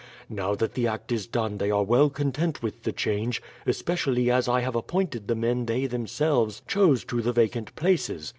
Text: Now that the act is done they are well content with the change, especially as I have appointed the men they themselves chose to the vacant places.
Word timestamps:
Now 0.29 0.55
that 0.55 0.73
the 0.73 0.87
act 0.87 1.11
is 1.11 1.27
done 1.27 1.59
they 1.59 1.69
are 1.69 1.83
well 1.83 2.09
content 2.09 2.63
with 2.63 2.81
the 2.81 2.91
change, 2.91 3.39
especially 3.67 4.31
as 4.31 4.47
I 4.49 4.61
have 4.61 4.75
appointed 4.75 5.27
the 5.27 5.35
men 5.35 5.67
they 5.67 5.85
themselves 5.85 6.63
chose 6.67 7.05
to 7.05 7.21
the 7.21 7.31
vacant 7.33 7.75
places. 7.75 8.27